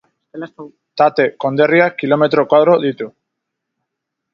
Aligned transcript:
Tate 1.01 1.27
konderriak 1.45 2.01
kilometro 2.03 2.49
koadro 2.55 2.77
ditu. 2.89 3.15